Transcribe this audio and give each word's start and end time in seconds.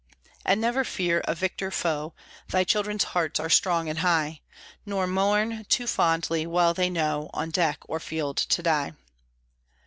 And 0.43 0.59
never 0.59 0.83
fear 0.83 1.21
a 1.25 1.35
victor 1.35 1.69
foe 1.69 2.15
Thy 2.49 2.63
children's 2.63 3.03
hearts 3.03 3.39
are 3.39 3.51
strong 3.51 3.87
and 3.87 3.99
high; 3.99 4.41
Nor 4.83 5.05
mourn 5.05 5.63
too 5.65 5.85
fondly; 5.85 6.47
well 6.47 6.73
they 6.73 6.89
know 6.89 7.29
On 7.35 7.51
deck 7.51 7.77
or 7.83 7.99
field 7.99 8.37
to 8.37 8.63
die. 8.63 8.93